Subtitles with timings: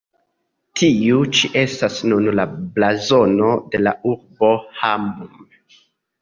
[0.79, 2.45] Tiu ĉi estas nun la
[2.79, 5.15] blazono de la urbo Hamm.